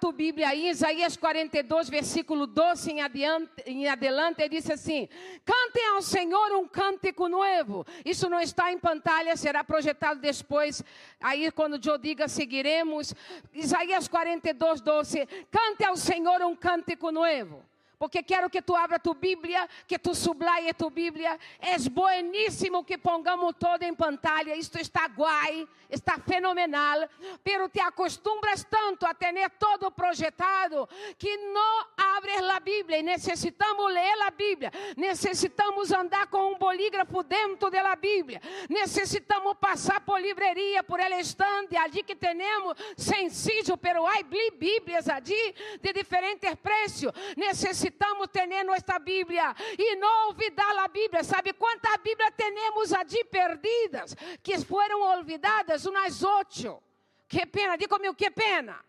abram 0.00 0.10
tua 0.10 0.12
Bíblia 0.12 0.48
aí, 0.48 0.70
Isaías 0.70 1.16
42, 1.16 1.90
versículo 1.90 2.46
12 2.46 2.90
em, 2.90 3.00
adiante, 3.02 3.50
em 3.66 3.86
adelante, 3.86 4.40
ele 4.40 4.56
diz 4.56 4.70
assim: 4.70 5.08
Cantem 5.44 5.86
ao 5.88 6.02
Senhor 6.02 6.52
um 6.52 6.66
cântico 6.66 7.28
novo. 7.28 7.86
Isso 8.04 8.28
não 8.28 8.40
está 8.40 8.72
em 8.72 8.78
pantalha, 8.78 9.36
será 9.36 9.62
projetado 9.62 10.20
depois. 10.20 10.82
Aí, 11.20 11.50
quando 11.52 11.78
eu 11.86 11.98
diga, 11.98 12.26
seguiremos. 12.26 13.14
Isaías 13.52 14.08
42, 14.08 14.80
12: 14.80 15.26
Cante 15.50 15.84
ao 15.84 15.96
Senhor 15.96 16.42
um 16.42 16.56
cântico 16.56 17.12
novo 17.12 17.69
porque 18.00 18.22
quero 18.22 18.48
que 18.48 18.62
tu 18.62 18.74
abra 18.74 18.98
tu 18.98 19.12
Bíblia, 19.12 19.68
que 19.86 19.98
tu 19.98 20.14
sublaie 20.14 20.72
tu 20.72 20.88
Bíblia. 20.88 21.38
É 21.60 21.76
bueníssimo 21.90 22.82
que 22.82 22.96
pongamos 22.96 23.54
todo 23.58 23.82
em 23.82 23.94
pantalha. 23.94 24.56
Isto 24.56 24.80
está 24.80 25.06
guai, 25.06 25.68
está 25.90 26.16
fenomenal. 26.16 27.06
Pero 27.44 27.68
te 27.68 27.78
acostumbras 27.78 28.64
tanto 28.64 29.04
a 29.04 29.12
ter 29.12 29.34
todo 29.58 29.90
projetado 29.90 30.88
que 31.18 31.36
não 31.52 31.86
abres 32.16 32.40
a 32.40 32.58
Bíblia. 32.58 33.00
E 33.00 33.02
necessitamos 33.02 33.92
ler 33.92 34.22
a 34.22 34.30
Bíblia. 34.30 34.72
Necessitamos 34.96 35.92
andar 35.92 36.26
com 36.28 36.54
um 36.54 36.56
bolígrafo 36.56 37.22
dentro 37.22 37.70
da 37.70 37.94
Bíblia. 37.96 38.40
Necessitamos 38.70 39.58
passar 39.58 40.00
por 40.06 40.18
livraria, 40.18 40.82
por 40.82 41.00
el 41.00 41.12
estande, 41.20 41.76
ali 41.76 42.02
que 42.02 42.16
temos 42.16 42.78
sencillo, 42.96 43.76
pero 43.76 44.06
há 44.06 44.22
Bíblias 44.22 45.06
ali 45.06 45.54
de 45.82 45.92
diferentes 45.92 46.56
preços. 46.56 47.12
Necessitamos 47.36 47.89
necesitamos 47.90 48.28
ter 48.28 48.64
nossa 48.64 48.98
Bíblia 48.98 49.54
e 49.76 49.96
não 49.96 50.28
olvidar 50.28 50.78
a 50.78 50.88
Bíblia. 50.88 51.24
¿Sabe 51.24 51.52
quantas 51.52 51.96
Bíblias 51.98 52.32
temos 52.36 52.92
allí 52.92 53.24
perdidas? 53.24 54.14
Que 54.42 54.58
foram 54.60 55.02
olvidadas, 55.02 55.84
umas 55.86 56.22
oito. 56.22 56.82
Que 57.28 57.46
pena, 57.46 57.76
diga 57.76 57.88
comigo, 57.96 58.14
que 58.14 58.30
pena. 58.30 58.84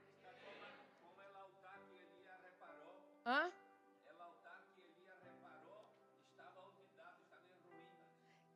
Hã? 3.25 3.51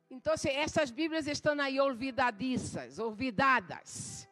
Então, 0.08 0.34
essas 0.34 0.90
Bíblias 0.90 1.26
estão 1.26 1.60
aí 1.60 1.78
olvidadiças, 1.78 2.98
olvidadas. 2.98 4.26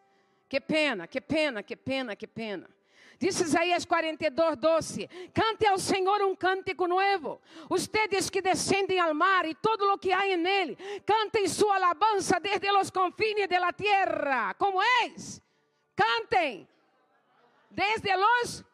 Que 0.48 0.60
pena, 0.60 1.06
que 1.06 1.20
pena, 1.20 1.62
que 1.62 1.76
pena, 1.76 2.16
que 2.16 2.26
pena. 2.26 2.70
Diz 3.18 3.40
Isaías 3.40 3.84
42, 3.84 4.56
12: 4.56 5.08
Cante 5.32 5.66
ao 5.66 5.78
Senhor 5.78 6.22
um 6.22 6.34
cântico 6.34 6.86
novo. 6.86 7.40
Ustedes 7.70 8.28
que 8.28 8.42
descendem 8.42 8.98
ao 8.98 9.14
mar 9.14 9.46
e 9.46 9.54
todo 9.54 9.92
o 9.92 9.98
que 9.98 10.12
há 10.12 10.36
nele, 10.36 10.76
cantem 11.06 11.48
sua 11.48 11.76
alabança 11.76 12.40
desde 12.40 12.70
os 12.70 12.90
confines 12.90 13.48
da 13.48 13.72
terra. 13.72 14.54
Como 14.54 14.82
és? 15.02 15.40
Cantem 15.94 16.68
desde 17.70 18.10
os. 18.14 18.64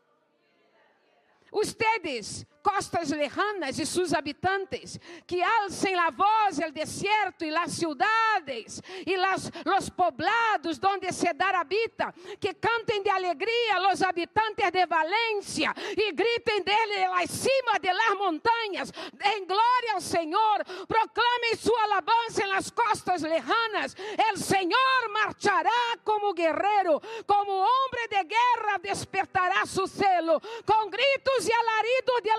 Ustedes 1.53 2.47
costas 2.63 3.11
lejanas 3.11 3.79
e 3.79 3.87
seus 3.87 4.13
habitantes, 4.13 4.99
que 5.27 5.43
alcem 5.43 5.95
a 5.99 6.11
voz 6.11 6.59
el 6.59 6.73
desierto 6.73 7.45
e 7.45 7.51
las 7.51 7.73
ciudades 7.73 8.83
e 9.07 9.17
las, 9.17 9.51
los 9.65 9.91
poblados 9.91 10.79
donde 10.79 11.13
Cedar 11.13 11.55
habita, 11.55 12.15
que 12.39 12.55
cantem 12.55 13.03
de 13.03 13.11
alegria 13.11 13.81
los 13.81 14.03
habitantes 14.03 14.71
de 14.73 14.87
Valência 14.87 15.75
e 15.97 16.13
gritem 16.13 16.63
dele 16.63 17.09
lá 17.09 17.23
cima 17.27 17.79
de 17.81 17.93
las 17.93 18.15
montanhas, 18.19 18.93
em 19.35 19.47
glória 19.47 19.95
ao 19.95 20.01
Senhor, 20.01 20.65
proclamem 20.87 21.57
sua 21.57 21.83
alabança 21.85 22.47
nas 22.47 22.71
costas 22.71 23.23
lejanas, 23.23 23.97
el 24.29 24.37
Senhor 24.37 25.09
marchará 25.11 25.97
como 26.05 26.35
guerreiro, 26.35 27.01
como 27.27 27.53
homem 27.53 28.09
de 28.09 28.25
guerra 28.25 28.79
despertará 28.79 29.65
su 29.65 29.87
celo, 29.87 30.41
com 30.67 30.91
gritos 30.91 31.49
e 31.49 31.53
alaridos 31.53 32.23
de 32.23 32.37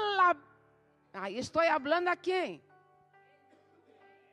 Aí 1.13 1.38
estou 1.38 1.61
falando 1.61 2.07
a 2.07 2.16
quem? 2.16 2.63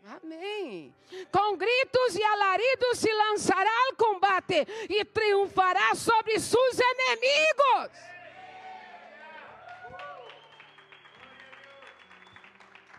Amém. 0.05 0.95
Com 1.31 1.57
gritos 1.57 2.15
e 2.15 2.23
alaridos 2.23 2.99
se 2.99 3.13
lançará 3.13 3.71
ao 3.89 3.97
combate 3.97 4.67
e 4.89 5.05
triunfará 5.05 5.95
sobre 5.95 6.39
seus 6.39 6.79
inimigos. 6.79 8.19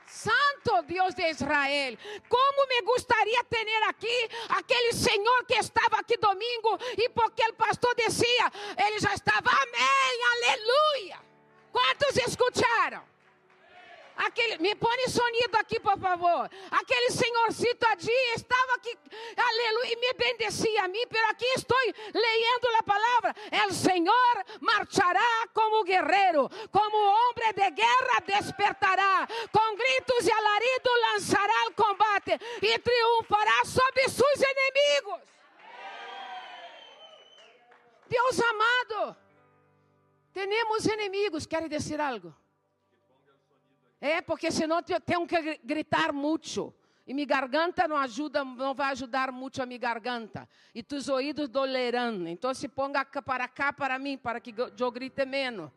Santo 0.06 0.82
Deus 0.84 1.16
de 1.16 1.30
Israel, 1.30 1.98
como 2.28 2.68
me 2.68 2.82
gostaria 2.82 3.44
ter 3.46 3.66
aqui 3.88 4.30
aquele 4.50 4.92
Senhor 4.92 5.46
que 5.46 5.56
estava 5.56 5.98
aqui 6.00 6.18
domingo 6.18 6.78
e 6.98 7.08
porque 7.10 7.42
o 7.48 7.54
pastor 7.54 7.96
descia, 7.96 8.52
ele 8.78 9.00
já 9.00 9.14
estava, 9.14 9.50
amém, 9.50 10.20
aleluia. 10.34 11.29
Quantos 11.72 12.18
escutaram? 12.18 13.04
Aquele, 14.20 14.58
me 14.58 14.76
põe 14.76 15.08
sonido 15.08 15.56
aqui, 15.58 15.80
por 15.80 15.98
favor. 15.98 16.50
Aquele 16.72 17.10
senhorcito 17.10 17.88
ali 17.88 18.34
estava 18.36 18.74
aqui, 18.76 18.98
aleluia, 19.38 19.94
e 19.94 19.96
me 19.96 20.14
bendecia 20.14 20.84
a 20.84 20.88
mim, 20.90 21.08
pero 21.10 21.26
aqui 21.30 21.46
estou 21.56 21.78
lendo 22.14 22.68
a 22.78 22.84
palavra. 22.84 23.34
El 23.50 23.74
Senhor 23.74 24.46
marchará 24.60 25.48
como 25.54 25.86
guerreiro, 25.86 26.50
como 26.70 26.98
homem 26.98 27.54
de 27.56 27.72
guerra 27.72 28.20
despertará, 28.26 29.26
com 29.54 29.76
gritos 29.78 30.28
e 30.28 30.32
alarido 30.32 30.90
lançará 31.14 31.68
o 31.70 31.74
combate 31.74 32.38
e 32.62 32.80
triunfará 32.80 33.64
sobre 33.64 34.10
seus 34.10 34.42
inimigos. 34.42 35.22
Deus 38.10 38.40
amado. 38.42 39.29
Temos 40.34 40.86
inimigos, 40.86 41.46
querem 41.46 41.68
dizer 41.68 42.00
algo? 42.00 42.34
É, 44.02 44.22
porque 44.22 44.50
senão 44.52 44.82
eu 44.88 45.02
tenho 45.02 45.28
que 45.28 45.60
gritar 45.64 46.14
muito. 46.14 46.74
E 47.06 47.14
minha 47.14 47.26
garganta 47.26 47.88
não 47.88 47.98
ajuda, 47.98 48.46
não 48.46 48.76
vai 48.76 48.92
ajudar 48.92 49.32
muito 49.32 49.60
a 49.64 49.66
minha 49.66 49.80
garganta. 49.80 50.48
E 50.76 50.84
tus 50.84 51.10
ouvidos 51.10 51.50
dolerão. 51.50 52.28
Então 52.28 52.54
se 52.54 52.68
ponga 52.68 53.04
para 53.04 53.48
cá 53.48 53.74
para 53.74 53.98
mim, 53.98 54.16
para 54.16 54.40
que 54.40 54.54
eu 54.78 54.92
grite 54.92 55.26
menos. 55.26 55.72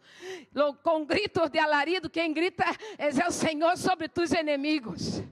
Com 0.82 1.06
gritos 1.06 1.48
de 1.48 1.58
alarido, 1.58 2.10
quem 2.10 2.34
grita 2.34 2.66
é 2.98 3.26
o 3.26 3.32
Senhor 3.32 3.78
sobre 3.78 4.08
tus 4.08 4.30
inimigos. 4.32 5.22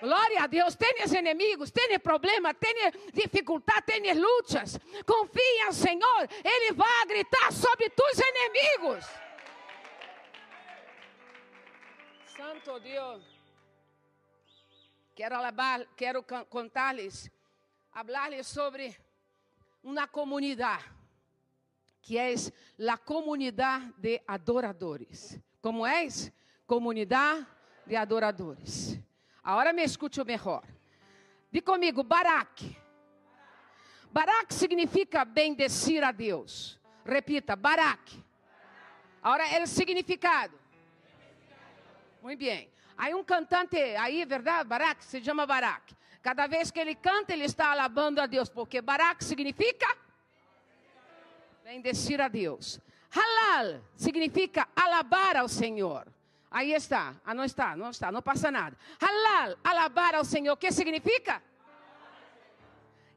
Glória 0.00 0.42
a 0.42 0.46
Deus. 0.46 0.76
Tens 0.76 1.12
inimigos, 1.12 1.72
tens 1.72 1.98
problema, 1.98 2.54
tens 2.54 2.92
dificuldade, 3.12 3.82
tens 3.86 4.16
lutas. 4.16 4.78
Confia 5.04 5.66
no 5.66 5.72
Senhor, 5.72 6.28
Ele 6.44 6.72
vai 6.72 7.06
gritar 7.06 7.52
sobre 7.52 7.90
tus 7.90 8.18
Santo 12.36 12.78
Deus. 12.80 13.24
Quero, 15.14 15.36
alabar, 15.36 15.86
quero 15.96 16.22
contar-lhes, 16.22 17.30
falar-lhes 17.90 18.46
sobre 18.46 18.94
uma 19.82 20.06
comunidade, 20.06 20.84
que 22.02 22.18
é 22.18 22.34
a 22.92 22.98
comunidade 22.98 23.90
de 23.96 24.22
adoradores. 24.28 25.40
Como 25.62 25.86
é? 25.86 26.06
Comunidade 26.66 27.46
de 27.86 27.96
adoradores. 27.96 29.00
Agora 29.42 29.72
me 29.72 29.82
escute 29.82 30.22
melhor. 30.22 30.62
Diga 31.50 31.72
comigo, 31.72 32.02
Barak. 32.02 32.76
Barak 34.12 34.52
significa 34.52 35.24
bendecir 35.24 36.04
a 36.04 36.12
Deus. 36.12 36.78
Repita, 37.02 37.56
Barak. 37.56 38.22
Agora 39.22 39.48
é 39.48 39.62
o 39.62 39.66
significado. 39.66 40.65
Muito 42.26 42.40
bem. 42.40 42.68
Aí 42.98 43.14
um 43.14 43.22
cantante, 43.22 43.76
aí, 43.76 44.24
verdade? 44.24 44.68
Barak, 44.68 45.04
se 45.04 45.22
chama 45.22 45.46
Barak. 45.46 45.94
Cada 46.20 46.48
vez 46.48 46.72
que 46.72 46.80
ele 46.80 46.96
canta, 46.96 47.32
ele 47.32 47.44
está 47.44 47.70
alabando 47.70 48.20
a 48.20 48.26
Deus, 48.26 48.48
porque 48.48 48.82
Barak 48.82 49.22
significa 49.22 49.86
bendecir 51.62 52.20
a 52.20 52.26
Deus. 52.26 52.80
Halal 53.14 53.80
significa 53.94 54.66
alabar 54.74 55.36
ao 55.36 55.48
Senhor. 55.48 56.08
Aí 56.50 56.72
está. 56.72 57.14
Ah, 57.24 57.32
não 57.32 57.44
está, 57.44 57.76
não 57.76 57.90
está, 57.90 58.10
não 58.10 58.20
passa 58.20 58.50
nada. 58.50 58.76
Halal, 59.00 59.56
alabar 59.62 60.16
ao 60.16 60.24
Senhor, 60.24 60.54
o 60.54 60.56
que 60.56 60.72
significa? 60.72 61.40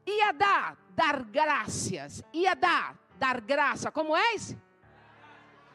Ia 0.06 0.30
dar, 0.30 0.76
dar 0.90 1.24
graças. 1.24 2.22
Ia 2.32 2.54
dar, 2.54 2.96
dar 3.18 3.40
graça. 3.40 3.90
Como 3.90 4.16
é? 4.16 4.36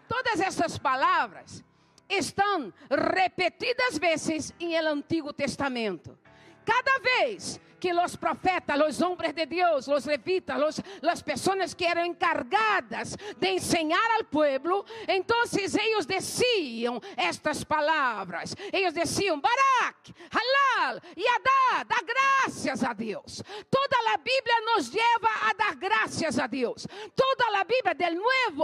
Todas 0.08 0.40
essas 0.40 0.78
palavras 0.78 1.66
estão 2.10 2.74
repetidas 2.90 3.98
vezes 3.98 4.54
em 4.60 4.76
el 4.76 4.88
Antigo 4.88 5.34
Testamento. 5.34 6.18
Cada 6.66 7.00
vez 7.00 7.60
que 7.86 8.18
profetas, 8.18 8.82
os 8.82 9.02
homens 9.02 9.34
de 9.34 9.46
Deus, 9.46 9.88
os 9.88 10.06
levitas, 10.06 10.58
los, 10.58 10.82
as 11.08 11.22
pessoas 11.22 11.76
que 11.76 11.86
eram 11.86 12.04
encargadas 12.04 13.16
de 13.38 13.50
ensinar 13.50 14.10
ao 14.18 14.24
povo, 14.24 14.84
então 15.08 15.38
eles 15.54 16.06
diziam 16.08 17.00
estas 17.16 17.64
palavras. 17.64 18.56
Eles 18.74 18.92
diziam: 18.92 19.40
Barak, 19.40 20.16
Halal 20.32 21.00
e 21.16 21.28
Adá, 21.28 21.84
dá 21.84 21.98
graças 22.02 22.84
a 22.84 22.94
Deus. 22.94 23.44
Toda 23.70 24.14
a 24.14 24.18
Bíblia 24.18 24.62
nos 24.62 24.92
leva 24.92 25.30
a 25.50 25.54
dar 25.54 25.76
graças 25.76 26.40
a 26.40 26.48
Deus. 26.48 26.88
Toda 27.16 27.60
a 27.60 27.64
Bíblia, 27.64 27.94
do 27.94 28.16
Novo, 28.16 28.64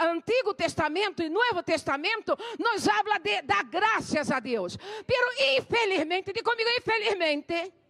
Antigo 0.00 0.54
Testamento 0.54 1.22
e 1.22 1.28
Novo 1.28 1.62
Testamento, 1.62 2.34
nos 2.58 2.88
habla 2.88 3.18
de 3.18 3.42
dar 3.42 3.64
graças 3.64 4.30
a 4.30 4.40
Deus. 4.40 4.78
Pero 5.06 5.56
infelizmente, 5.58 6.32
diga 6.32 6.50
comigo, 6.50 6.70
infelizmente, 6.78 7.83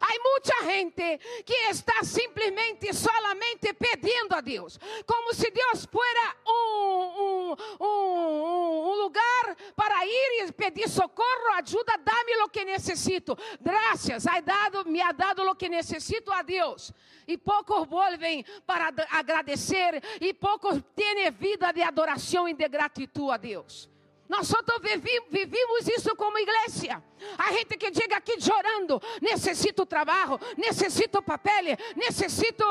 Há 0.00 0.08
muita 0.22 0.64
gente 0.64 1.18
que 1.44 1.54
está 1.70 2.02
simplesmente, 2.02 2.92
solamente 2.92 3.72
pedindo 3.74 4.34
a 4.34 4.40
Deus, 4.40 4.78
como 5.06 5.32
se 5.34 5.50
Deus 5.50 5.86
fuera 5.86 6.36
um, 6.46 7.54
um, 7.80 7.84
um, 7.84 8.90
um 8.90 9.02
lugar 9.02 9.56
para 9.76 10.06
ir 10.06 10.44
e 10.44 10.52
pedir 10.52 10.88
socorro, 10.88 11.54
ajuda, 11.56 11.96
dá-me 11.98 12.42
o 12.42 12.48
que 12.48 12.64
necessito. 12.64 13.36
Graças, 13.60 14.24
dado, 14.44 14.88
me 14.88 15.00
ha 15.00 15.12
dado 15.12 15.42
o 15.42 15.54
que 15.54 15.68
necessito 15.68 16.32
a 16.32 16.42
Deus. 16.42 16.92
E 17.26 17.38
poucos 17.38 17.86
volvem 17.86 18.44
para 18.66 18.92
agradecer, 19.10 20.02
e 20.20 20.34
poucos 20.34 20.80
têm 20.94 21.30
vida 21.30 21.72
de 21.72 21.82
adoração 21.82 22.48
e 22.48 22.54
de 22.54 22.68
gratidão 22.68 23.30
a 23.30 23.36
Deus. 23.36 23.93
Nós 24.28 24.50
vivimos 25.30 25.86
isso 25.86 26.16
como 26.16 26.38
igreja. 26.38 27.02
A 27.36 27.52
gente 27.52 27.76
que 27.76 27.92
chega 27.92 28.16
aqui 28.16 28.40
chorando: 28.40 29.00
necessito 29.20 29.84
trabalho, 29.84 30.40
necessito 30.56 31.22
papel, 31.22 31.76
necessito 31.94 32.64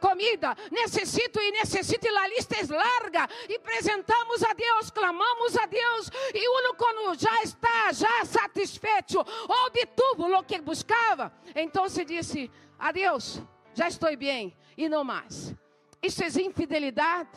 comida, 0.00 0.54
necessito 0.70 1.40
e 1.40 1.50
necessito, 1.52 2.06
e 2.06 2.16
a 2.16 2.28
lista 2.28 2.56
é 2.56 2.66
larga. 2.66 3.26
E 3.48 3.56
apresentamos 3.56 4.42
a 4.42 4.52
Deus, 4.52 4.90
clamamos 4.90 5.56
a 5.56 5.64
Deus, 5.64 6.10
e 6.34 6.48
uno 6.48 6.74
quando 6.74 7.18
já 7.18 7.42
está 7.42 7.90
já 7.92 8.24
satisfeito, 8.26 9.18
obtuvo 9.66 10.36
o 10.36 10.44
que 10.44 10.60
buscava, 10.60 11.32
então 11.54 11.88
se 11.88 12.04
disse: 12.04 12.50
Adeus, 12.78 13.42
já 13.72 13.88
estou 13.88 14.14
bem, 14.14 14.54
e 14.76 14.90
não 14.90 15.04
mais. 15.04 15.54
Isso 16.02 16.22
é 16.22 16.28
infidelidade, 16.42 17.30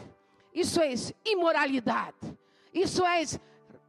isso 0.54 0.82
é 0.82 0.94
imoralidade, 1.26 2.38
isso 2.74 3.06
é 3.06 3.24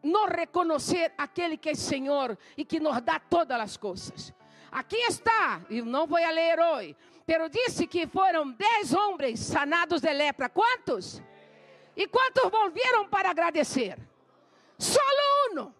no 0.02 0.26
reconhecer 0.26 1.12
aquele 1.16 1.56
que 1.56 1.70
é 1.70 1.74
Senhor 1.74 2.36
e 2.56 2.64
que 2.64 2.80
nos 2.80 3.00
dá 3.02 3.20
todas 3.20 3.60
as 3.60 3.76
coisas. 3.76 4.32
Aqui 4.70 4.96
está, 4.96 5.60
e 5.68 5.82
não 5.82 6.06
vou 6.06 6.18
ler 6.18 6.58
hoje, 6.58 6.96
pero 7.26 7.48
disse 7.48 7.86
que 7.86 8.06
foram 8.06 8.50
dez 8.50 8.92
homens 8.92 9.40
sanados 9.40 10.00
de 10.00 10.12
lepra. 10.12 10.48
Quantos? 10.48 11.22
E 11.94 12.06
quantos 12.08 12.50
voltaram 12.50 13.08
para 13.08 13.30
agradecer? 13.30 13.98
Solo 14.78 15.60
um. 15.60 15.72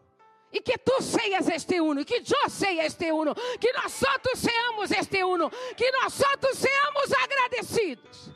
E 0.52 0.60
que 0.60 0.76
tu 0.76 1.02
seias 1.02 1.48
este 1.48 1.80
uno, 1.80 2.04
que 2.04 2.16
eu 2.16 2.50
seja 2.50 2.84
este 2.84 3.10
uno, 3.10 3.34
que 3.34 3.72
nós 3.72 4.02
outros 4.02 4.38
seamos 4.38 4.90
este 4.90 5.24
uno, 5.24 5.50
que 5.74 5.90
nós 5.92 6.20
outros 6.20 6.58
seamos 6.58 7.12
agradecidos. 7.12 8.30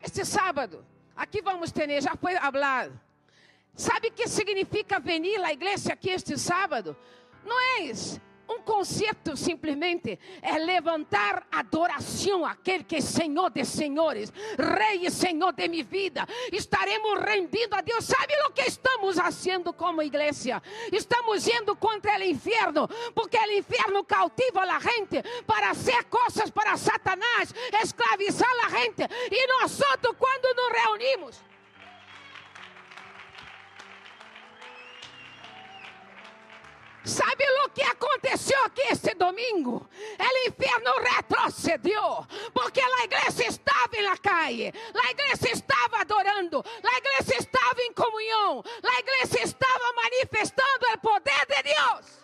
Este 0.00 0.24
sábado, 0.24 0.86
Aqui 1.16 1.42
vamos 1.42 1.70
ter, 1.70 2.00
já 2.00 2.16
foi 2.16 2.34
falado. 2.34 2.98
Sabe 3.74 4.08
o 4.08 4.12
que 4.12 4.28
significa 4.28 5.00
venir 5.00 5.42
à 5.42 5.52
igreja 5.52 5.92
aqui 5.92 6.10
este 6.10 6.38
sábado? 6.38 6.96
Não 7.44 7.58
é 7.60 7.80
isso 7.82 8.20
um 8.48 8.60
conceito 8.62 9.36
simplesmente 9.36 10.18
é 10.40 10.58
levantar 10.58 11.46
adoração 11.50 12.44
àquele 12.44 12.84
que 12.84 12.96
é 12.96 13.00
Senhor 13.00 13.50
de 13.50 13.64
senhores, 13.64 14.32
Rei 14.58 15.06
e 15.06 15.10
Senhor 15.10 15.52
de 15.52 15.68
minha 15.68 15.84
vida. 15.84 16.26
Estaremos 16.52 17.20
rendidos 17.20 17.78
a 17.78 17.80
Deus. 17.80 18.04
Sabe 18.04 18.34
o 18.46 18.52
que 18.52 18.62
estamos 18.62 19.16
fazendo 19.16 19.72
como 19.72 20.02
igreja? 20.02 20.62
Estamos 20.92 21.46
indo 21.46 21.74
contra 21.76 22.18
o 22.18 22.22
inferno, 22.22 22.88
porque 23.14 23.38
o 23.38 23.52
inferno 23.52 24.04
cautiva 24.04 24.62
a 24.62 24.78
gente 24.78 25.22
para 25.46 25.68
fazer 25.68 26.04
coisas 26.04 26.50
para 26.50 26.76
Satanás, 26.76 27.54
escravizar 27.82 28.50
a 28.66 28.68
gente. 28.70 29.02
E 29.30 29.46
nós, 29.46 29.80
quando 30.18 30.54
nos 30.54 30.82
reunimos, 30.82 31.51
Sabe 37.04 37.44
o 37.64 37.70
que 37.70 37.82
aconteceu 37.82 38.64
aqui 38.64 38.82
este 38.82 39.14
domingo? 39.14 39.88
O 40.18 40.48
inferno 40.48 40.92
retrocedeu, 41.02 42.26
porque 42.54 42.80
a 42.80 43.04
igreja 43.04 43.44
estava 43.48 44.02
na 44.02 44.16
calle, 44.16 44.72
a 44.94 45.10
igreja 45.10 45.50
estava 45.52 46.00
adorando, 46.00 46.64
a 46.64 46.98
igreja 46.98 47.38
estava 47.38 47.82
em 47.82 47.92
comunhão, 47.92 48.62
a 48.82 48.98
igreja 49.00 49.42
estava 49.42 49.92
manifestando 49.94 50.86
o 50.94 50.98
poder 50.98 51.46
de 51.46 51.62
Deus. 51.62 52.22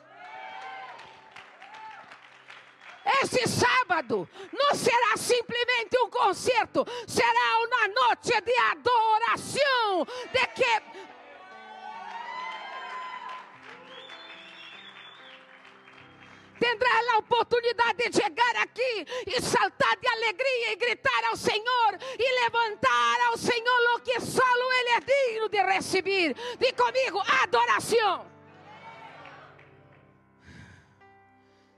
Esse 3.22 3.48
sábado 3.48 4.28
não 4.52 4.74
será 4.74 5.16
simplesmente 5.16 5.98
um 5.98 6.10
concerto, 6.10 6.86
será 7.06 7.58
uma 7.64 7.88
noite 7.88 8.38
de 8.42 8.58
adoração, 8.58 10.06
de 10.30 10.46
terá 16.58 17.14
a 17.14 17.18
oportunidade 17.18 18.08
de 18.08 18.16
chegar 18.16 18.56
aqui 18.56 19.06
e 19.26 19.40
saltar 19.40 19.96
de 19.98 20.08
alegria 20.08 20.72
e 20.72 20.76
gritar 20.76 21.24
ao 21.28 21.36
Senhor 21.36 21.98
e 22.18 22.44
levantar 22.44 23.20
ao 23.28 23.36
Senhor 23.36 23.96
o 23.96 24.00
que 24.00 24.20
só 24.20 24.42
Ele 24.42 24.90
é 24.90 25.00
digno 25.00 25.48
de 25.48 25.62
receber. 25.62 26.34
Diga 26.58 26.84
comigo, 26.84 27.22
adoração. 27.42 28.26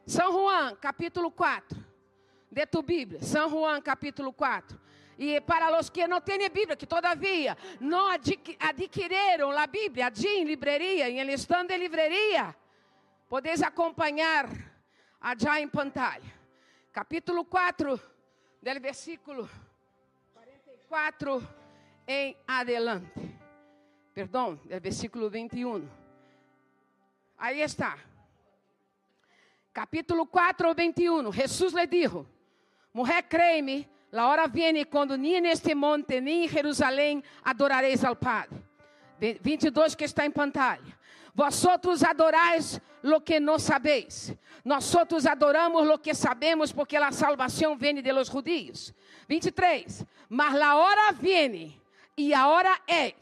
São 0.06 0.32
Juan, 0.32 0.74
capítulo 0.76 1.30
4, 1.30 1.78
de 2.50 2.66
tu 2.66 2.82
Bíblia. 2.82 3.22
São 3.22 3.48
Juan, 3.48 3.80
capítulo 3.80 4.32
4. 4.32 4.80
E 5.16 5.40
para 5.42 5.78
os 5.78 5.90
que 5.90 6.06
não 6.08 6.20
têm 6.20 6.48
Bíblia, 6.48 6.74
que 6.74 6.86
todavia 6.86 7.56
não 7.78 8.08
adquiriram 8.08 9.50
a 9.50 9.66
Bíblia, 9.66 10.06
allí 10.06 10.26
em 10.26 10.44
livraria, 10.44 11.10
em 11.10 11.20
el 11.20 11.28
stand 11.34 11.66
de 11.66 11.76
livraria, 11.76 12.56
podeis 13.28 13.62
acompanhar 13.62 14.48
allá 15.20 15.60
em 15.60 15.68
pantalla. 15.68 16.40
Capítulo 16.92 17.44
4, 17.44 18.00
del 18.62 18.80
versículo 18.80 19.48
44 20.34 21.46
em 22.06 22.36
adelante. 22.46 23.38
Perdão, 24.14 24.58
del 24.64 24.80
versículo 24.80 25.30
21. 25.30 25.88
Aí 27.38 27.60
está. 27.60 27.96
Capítulo 29.72 30.26
4, 30.26 30.74
21. 30.74 31.32
Jesus 31.32 31.72
lhe 31.72 31.86
dijo: 31.86 32.26
Mulher, 32.92 33.22
creme, 33.28 33.88
la 34.10 34.26
hora 34.26 34.48
viene 34.48 34.84
quando 34.84 35.16
nem 35.16 35.40
neste 35.40 35.74
monte, 35.74 36.20
nem 36.20 36.44
em 36.44 36.48
Jerusalém 36.48 37.22
adorareis 37.44 38.04
ao 38.04 38.16
Padre. 38.16 38.58
22 39.40 39.94
que 39.94 40.04
está 40.04 40.26
em 40.26 40.30
pantalla. 40.30 40.99
Vosotros 41.34 42.02
adorais 42.02 42.80
lo 43.02 43.20
que 43.20 43.40
não 43.40 43.58
sabeis. 43.58 44.34
Nós 44.64 44.94
outros 44.94 45.26
adoramos 45.26 45.86
lo 45.86 45.98
que 45.98 46.14
sabemos, 46.14 46.72
porque 46.72 46.96
a 46.96 47.12
salvação 47.12 47.76
vem 47.76 48.02
de 48.02 48.12
los 48.12 48.28
judíos. 48.28 48.92
23. 49.28 50.04
Mas 50.28 50.60
a 50.60 50.76
hora 50.76 51.12
vem 51.12 51.80
e 52.16 52.34
a 52.34 52.48
hora 52.48 52.78
é 52.86 53.14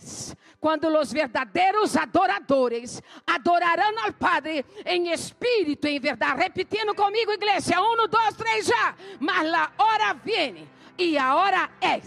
quando 0.61 0.89
os 0.89 1.13
verdadeiros 1.13 1.97
adoradores 1.97 3.01
adorarão 3.27 4.05
ao 4.05 4.13
Padre 4.13 4.65
em 4.85 5.13
espírito 5.13 5.87
e 5.87 5.97
em 5.97 6.01
verdade. 6.01 6.41
Repetindo 6.41 6.95
comigo, 6.95 7.31
igreja: 7.31 7.81
um, 7.81 8.09
dois, 8.09 8.35
três, 8.37 8.67
já. 8.67 8.95
Mas 9.21 9.53
a 9.53 9.71
hora 9.79 10.15
vem 10.15 10.69
e 10.97 11.17
a 11.17 11.37
hora 11.37 11.71
é 11.81 12.01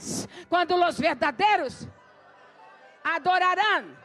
quando 0.49 0.75
os 0.75 0.99
verdadeiros 0.99 1.87
adorarão 3.03 4.01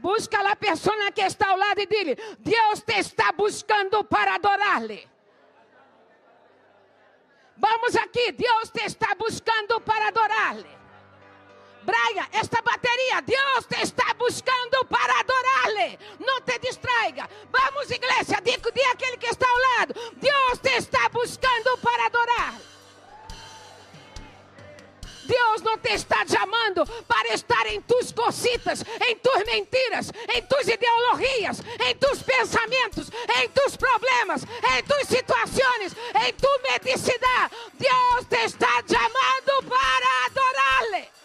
Busca 0.00 0.38
a 0.40 0.56
pessoa 0.56 1.10
que 1.12 1.22
está 1.22 1.48
ao 1.50 1.56
lado 1.56 1.80
e 1.80 1.86
dile: 1.86 2.16
Deus 2.38 2.82
te 2.82 2.98
está 2.98 3.32
buscando 3.32 4.04
para 4.04 4.34
adorar-lhe. 4.34 5.08
Vamos 7.56 7.96
aqui, 7.96 8.32
Deus 8.32 8.70
te 8.70 8.84
está 8.84 9.14
buscando 9.14 9.80
para 9.80 10.08
adorar-lhe. 10.08 10.76
Braia, 11.82 12.28
esta 12.32 12.60
bateria, 12.62 13.20
Deus 13.22 13.66
te 13.66 13.80
está 13.80 14.12
buscando 14.14 14.84
para 14.86 15.20
adorar-lhe. 15.20 15.98
Não 16.18 16.40
te 16.42 16.58
distraiga. 16.58 17.28
Vamos, 17.50 17.90
igreja, 17.90 18.40
diga, 18.42 18.70
diga 18.72 18.90
aquele 18.92 19.16
que 19.16 19.26
está 19.26 19.46
ao 19.48 19.58
lado: 19.58 19.94
Deus 20.16 20.58
te 20.60 20.76
está 20.76 21.08
buscando 21.08 21.78
para 21.78 22.06
adorar. 22.06 22.75
Deus 25.26 25.62
não 25.62 25.76
te 25.78 25.92
está 25.92 26.24
chamando 26.26 26.86
para 27.06 27.34
estar 27.34 27.66
em 27.66 27.80
tus 27.82 28.12
cositas, 28.12 28.84
em 29.08 29.16
tus 29.16 29.44
mentiras, 29.44 30.12
em 30.34 30.42
tus 30.42 30.68
ideologias, 30.68 31.62
em 31.88 31.94
tus 31.96 32.22
pensamentos, 32.22 33.10
em 33.40 33.48
tus 33.50 33.76
problemas, 33.76 34.44
em 34.44 34.82
tus 34.84 35.08
situações, 35.08 35.96
em 36.26 36.32
tu 36.34 36.48
medicidade. 36.62 37.54
Deus 37.74 38.26
te 38.28 38.44
está 38.44 38.82
chamando 38.86 39.68
para 39.68 40.26
adorá-lo. 40.26 41.16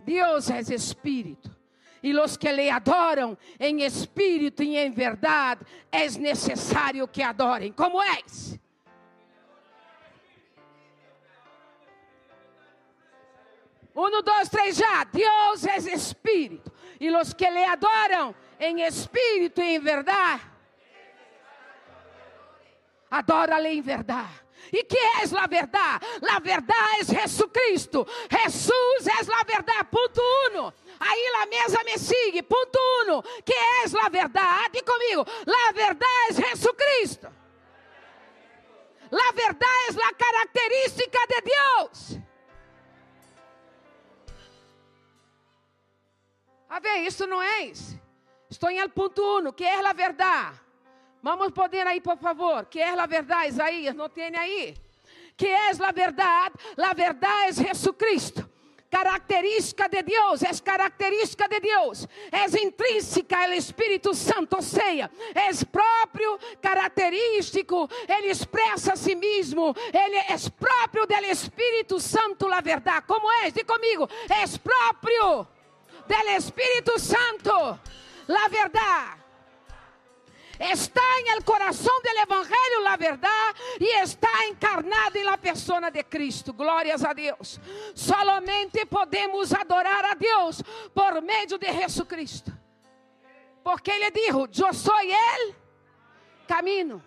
Deus 0.00 0.50
é 0.50 0.60
espírito. 0.74 1.50
E 2.02 2.18
os 2.18 2.36
que 2.36 2.50
lhe 2.50 2.70
adoram 2.70 3.36
em 3.58 3.82
espírito 3.82 4.62
e 4.62 4.76
em 4.76 4.90
verdade, 4.90 5.64
é 5.92 6.08
necessário 6.18 7.06
que 7.06 7.22
adorem. 7.22 7.72
Como 7.72 8.02
és? 8.02 8.59
Um, 14.00 14.22
dois, 14.22 14.48
três, 14.48 14.76
já. 14.76 15.04
Deus 15.04 15.66
é 15.66 15.76
espírito. 15.92 16.72
E 16.98 17.10
os 17.10 17.34
que 17.34 17.48
lhe 17.48 17.64
adoram 17.64 18.34
em 18.58 18.82
espírito 18.82 19.60
e 19.60 19.76
em 19.76 19.78
verdade, 19.78 20.42
adora-lhe 23.10 23.68
em 23.68 23.82
verdade. 23.82 24.40
E 24.72 24.84
que 24.84 24.96
é 24.96 25.22
a 25.38 25.46
verdade? 25.46 26.06
A 26.30 26.38
verdade 26.38 27.00
é 27.00 27.20
Jesus 27.20 27.50
Cristo. 27.52 28.06
Jesus 28.30 29.06
é 29.06 29.34
a 29.34 29.44
verdade. 29.44 29.84
Ponto 29.90 30.20
uno. 30.48 30.72
Aí 30.98 31.32
a 31.42 31.46
mesa 31.46 31.82
me 31.84 31.98
sigue. 31.98 32.42
Ponto 32.42 32.78
uno. 33.02 33.22
Que 33.44 33.52
é 33.52 33.84
a 33.84 34.08
verdade? 34.08 34.82
comigo. 34.82 35.26
A 35.46 35.72
verdade 35.72 36.06
é 36.38 36.50
Jesus 36.50 36.74
Cristo. 36.76 37.26
A 39.12 39.32
verdade 39.32 39.98
é 39.98 40.04
a 40.04 40.14
característica 40.14 41.18
de 41.26 41.40
Deus. 41.40 42.29
A 46.70 46.78
ver, 46.78 46.98
isso 46.98 47.26
não 47.26 47.42
é 47.42 47.62
isso. 47.62 48.00
Estou 48.48 48.70
em 48.70 48.78
el 48.78 48.90
ponto 48.90 49.20
uno, 49.38 49.52
que 49.52 49.64
é 49.64 49.84
a 49.84 49.92
verdade. 49.92 50.56
Vamos 51.20 51.50
poder 51.52 51.84
aí, 51.84 52.00
por 52.00 52.16
favor. 52.16 52.64
Que 52.66 52.78
é 52.80 52.98
a 52.98 53.06
verdade, 53.06 53.48
Isaías? 53.48 53.94
Não 53.94 54.08
tem 54.08 54.34
aí. 54.36 54.76
Que 55.36 55.48
é 55.48 55.70
a 55.70 55.92
verdade? 55.92 56.54
A 56.78 56.94
verdade 56.94 57.48
é 57.48 57.66
Jesus 57.66 57.96
Cristo. 57.96 58.48
Característica 58.88 59.88
de 59.88 60.02
Deus, 60.02 60.42
é 60.42 60.50
característica 60.64 61.48
de 61.48 61.60
Deus, 61.60 62.08
é 62.32 62.44
intrínseca 62.60 63.44
ao 63.44 63.52
Espírito 63.52 64.12
Santo, 64.12 64.56
ou 64.56 64.62
seja, 64.62 65.08
é 65.32 65.64
próprio, 65.64 66.36
característico, 66.60 67.88
ele 68.08 68.26
expressa 68.26 68.94
a 68.94 68.96
si 68.96 69.14
mesmo, 69.14 69.76
ele 69.94 70.16
é 70.16 70.36
próprio 70.58 71.06
do 71.06 71.14
Espírito 71.26 72.00
Santo, 72.00 72.52
a 72.52 72.60
verdade. 72.60 73.06
Como 73.06 73.30
é? 73.30 73.52
Diz 73.52 73.62
comigo, 73.62 74.08
é 74.28 74.58
próprio 74.58 75.46
do 76.18 76.30
Espírito 76.30 76.98
Santo, 76.98 77.52
a 78.28 78.48
verdade 78.48 79.20
está 80.60 81.00
en 81.20 81.38
el 81.38 81.44
corazón 81.44 81.94
del 82.04 82.18
Evangelio 82.18 82.80
la 82.82 82.96
verdad 82.96 83.54
y 83.78 83.86
está 83.86 84.28
encarnada 84.46 85.18
en 85.18 85.24
la 85.24 85.38
persona 85.38 85.90
de 85.90 86.04
Cristo. 86.04 86.52
Glórias 86.52 87.02
a 87.02 87.14
Deus. 87.14 87.58
Solamente 87.94 88.84
podemos 88.84 89.52
adorar 89.54 90.04
a 90.04 90.14
Deus 90.14 90.62
por 90.92 91.22
meio 91.22 91.58
de 91.58 91.72
Jesus 91.72 92.06
Cristo. 92.06 92.52
Porque 93.64 93.90
ele 93.90 94.10
disse: 94.10 94.62
Eu 94.62 94.74
sou 94.74 95.00
ele, 95.00 95.56
caminho. 96.46 97.02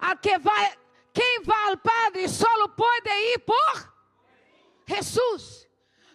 A 0.00 0.16
que 0.16 0.36
vai, 0.38 0.76
quem 1.12 1.42
vai 1.42 1.70
ao 1.70 1.76
Padre 1.76 2.28
só 2.28 2.48
pode 2.68 3.10
ir 3.10 3.38
por 3.40 3.94
Jesus. 4.86 5.67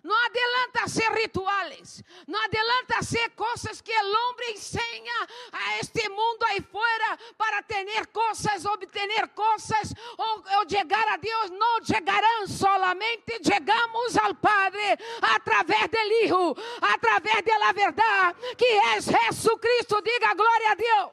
Não 0.04 0.16
adianta 0.26 0.86
ser 0.90 1.10
rituales, 1.14 2.04
não 2.28 2.38
adianta 2.44 3.02
ser 3.02 3.30
coisas 3.30 3.80
que 3.80 3.94
o 3.94 4.30
homem 4.30 4.52
ensina 4.52 5.28
a 5.50 5.80
este 5.80 6.10
mundo 6.10 6.44
aí 6.44 6.60
fora 6.60 7.18
para 7.38 7.64
ter 7.64 8.06
coisas, 8.08 8.66
obter 8.66 9.30
coisas 9.30 9.94
ou, 10.18 10.70
chegar 10.70 11.08
a 11.08 11.16
Deus. 11.16 11.52
Não 11.52 11.82
chegarão 11.86 12.48
solamente, 12.48 13.40
chegamos 13.46 14.18
ao 14.18 14.36
Padre 14.36 14.98
através 15.22 15.88
do 15.88 15.98
Hijo, 15.98 16.56
através 16.82 17.42
da 17.42 17.72
verdade 17.72 18.56
que 18.58 18.66
é 18.66 18.94
Jesus 18.96 19.60
Cristo. 19.62 20.02
Diga 20.02 20.34
glória 20.34 20.72
a 20.72 20.76
Deus. 20.76 21.12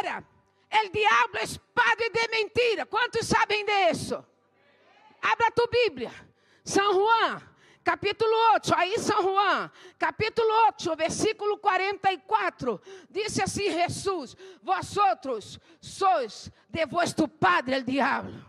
Ora, 0.00 0.24
o 0.72 0.88
diabo 0.90 1.38
é 1.38 1.44
padre 1.72 2.10
de 2.10 2.28
mentira. 2.28 2.84
Quantos 2.84 3.28
sabem 3.28 3.64
disso? 3.64 4.24
Abra 5.22 5.52
tu 5.52 5.68
Bíblia. 5.70 6.31
São 6.64 6.94
Juan, 6.94 7.42
capítulo 7.82 8.30
8, 8.54 8.72
aí 8.76 8.94
São 8.98 9.22
Juan, 9.22 9.70
capítulo 9.98 10.48
8, 10.66 10.96
versículo 10.96 11.58
44, 11.58 12.80
disse 13.10 13.42
assim 13.42 13.70
Jesus, 13.70 14.36
vosotros 14.62 15.58
sois 15.80 16.50
de 16.68 16.86
vuestro 16.86 17.26
padre 17.26 17.74
el 17.76 17.84
diablo, 17.84 18.44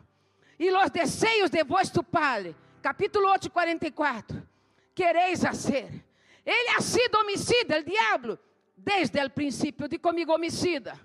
e 0.59 0.69
los 0.69 0.91
deseios 0.91 1.49
de 1.49 1.63
vuestro 1.63 2.03
padre, 2.03 2.55
capítulo 2.81 3.29
8, 3.31 3.49
44, 3.49 4.43
quereis 4.93 5.43
hacer. 5.43 6.05
Ele 6.45 6.69
ha 6.77 6.81
sido 6.81 7.19
homicida, 7.19 7.77
el 7.77 7.85
diablo, 7.85 8.37
desde 8.75 9.23
o 9.23 9.29
princípio, 9.29 9.87
de 9.87 9.97
comigo 9.97 10.33
homicida. 10.33 10.99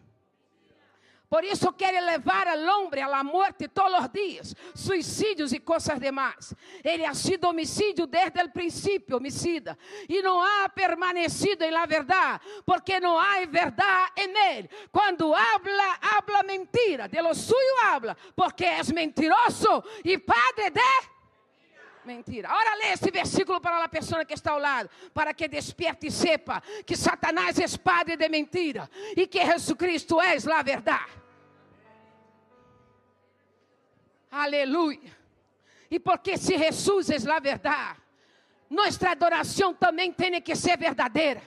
Por 1.28 1.44
isso 1.44 1.72
quer 1.72 2.02
levar 2.02 2.48
al 2.48 2.66
hombre 2.66 3.02
a 3.02 3.08
la 3.08 3.22
muerte 3.22 3.68
todos 3.68 4.00
os 4.00 4.10
dias, 4.10 4.56
suicídios 4.74 5.52
e 5.52 5.60
coisas 5.60 6.00
demais. 6.00 6.54
Ele 6.82 7.04
ha 7.04 7.14
sido 7.14 7.48
homicídio 7.48 8.06
desde 8.06 8.42
o 8.42 8.50
princípio, 8.50 9.18
homicida, 9.18 9.78
e 10.08 10.22
não 10.22 10.42
ha 10.42 10.68
permanecido 10.70 11.64
em 11.64 11.70
la 11.70 11.84
verdade, 11.84 12.40
porque 12.64 12.98
não 12.98 13.18
há 13.18 13.44
verdade 13.46 14.12
em 14.16 14.56
ele. 14.56 14.70
Quando 14.90 15.34
habla, 15.34 15.98
habla 16.00 16.42
mentira, 16.44 17.08
de 17.08 17.20
lo 17.20 17.34
suyo 17.34 17.74
habla, 17.84 18.16
porque 18.34 18.64
é 18.64 18.82
mentiroso 18.94 19.84
e 20.02 20.16
padre 20.16 20.70
de 20.70 20.80
mentira. 22.08 22.48
Ora, 22.50 22.74
lê 22.76 22.92
esse 22.92 23.10
versículo 23.10 23.60
para 23.60 23.84
a 23.84 23.88
pessoa 23.88 24.24
que 24.24 24.32
está 24.32 24.52
ao 24.52 24.58
lado, 24.58 24.88
para 25.12 25.34
que 25.34 25.46
despierte 25.46 26.06
e 26.06 26.10
sepa 26.10 26.62
que 26.86 26.96
Satanás 26.96 27.58
é 27.58 27.78
padre 27.78 28.16
de 28.16 28.28
mentira 28.28 28.88
e 29.14 29.26
que 29.26 29.44
Jesus 29.44 29.76
Cristo 29.76 30.20
é 30.20 30.36
a 30.36 30.62
verdade. 30.62 31.12
Aleluia. 34.30 35.16
E 35.90 35.98
porque 36.00 36.36
se 36.38 36.56
Jesus 36.56 37.10
é 37.10 37.30
a 37.30 37.38
verdade, 37.38 37.98
nossa 38.70 39.10
adoração 39.10 39.74
também 39.74 40.10
tem 40.12 40.40
que 40.40 40.56
ser 40.56 40.76
verdadeira, 40.78 41.42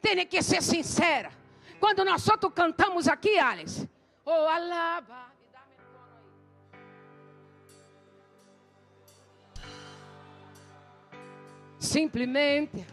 tem 0.00 0.26
que 0.26 0.42
ser 0.42 0.62
sincera. 0.62 1.30
Quando 1.78 2.04
nós 2.04 2.28
outros 2.28 2.52
cantamos 2.52 3.08
aqui, 3.08 3.38
Alex, 3.38 3.86
oh 4.24 4.30
alaba. 4.30 5.29
Simplesmente. 11.80 12.86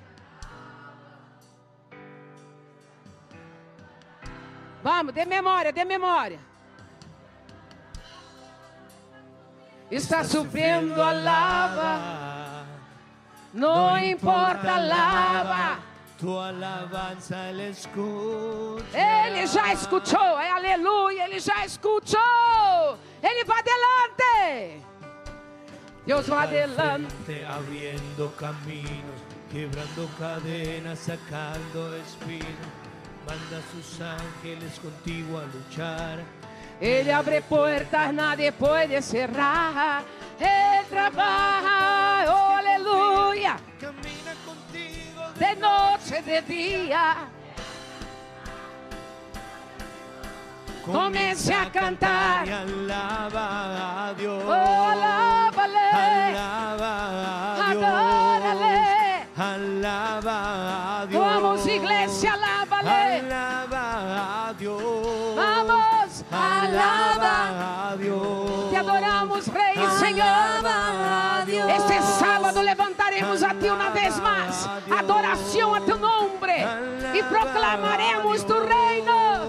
Vamos, 4.82 5.14
dê 5.14 5.26
memória, 5.26 5.74
dê 5.74 5.84
memória. 5.84 6.40
Está 9.92 10.24
sofrendo 10.24 11.02
a 11.02 11.12
lava. 11.12 12.66
Não 13.54 13.98
importa 14.00 14.72
a 14.72 14.80
lava. 14.80 15.84
Tua 16.18 16.48
alabanza 16.48 17.36
ele 17.50 17.70
escuta. 17.70 18.98
Ele 18.98 19.46
já 19.48 19.74
escutou, 19.74 20.40
é 20.40 20.50
aleluia, 20.50 21.26
ele 21.26 21.40
já 21.40 21.66
escutou. 21.66 22.98
Ele 23.22 23.44
vai 23.44 23.60
adelante. 23.60 24.84
Deus 26.08 26.26
vai 26.28 26.48
adelante. 26.48 27.46
Abriendo 27.50 28.34
caminos, 28.38 29.20
quebrando 29.52 30.10
cadenas, 30.18 31.00
sacando 31.00 31.98
espinos. 31.98 32.72
Manda 33.28 33.62
sus 33.74 34.00
ángeles 34.00 34.80
contigo 34.80 35.38
a 35.38 35.44
luchar. 35.44 36.20
Ele 36.80 37.12
abre 37.12 37.42
portas, 37.42 38.14
nadie 38.14 38.54
pode 38.54 39.02
cerrar. 39.02 40.02
Ele 40.40 40.86
trabalha, 40.90 42.32
oh, 42.32 42.56
aleluia. 42.56 43.58
Camina 43.78 44.34
contigo 44.46 45.22
De 45.38 45.56
noite, 45.56 46.22
de 46.22 46.42
dia. 46.44 47.18
Comece 50.86 51.54
a 51.54 51.70
cantar. 51.70 52.48
y 52.48 52.52
alaba 52.52 54.08
a 54.08 54.14
Dios. 54.14 54.42
Oh, 54.48 55.47
Dios. 71.46 71.70
Este 71.70 72.02
sábado 72.02 72.62
levantaremos 72.64 73.44
a 73.44 73.54
ti 73.54 73.68
una 73.70 73.90
vez 73.90 74.20
más. 74.22 74.70
Adoración 74.90 75.76
a 75.76 75.86
tu 75.86 75.98
nombre. 75.98 76.66
Y 77.14 77.24
proclamaremos 77.24 78.46
tu 78.46 78.60
reino. 78.60 79.44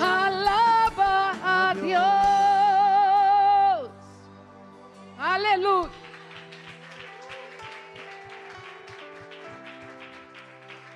Alaba 0.00 1.34
a 1.44 1.74
Dios. 1.74 2.02
Aleluya. 5.18 5.90